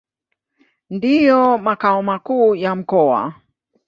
Ndio 0.89 1.57
makao 1.57 2.01
makuu 2.03 2.55
ya 2.55 2.75
mkoa. 2.75 3.33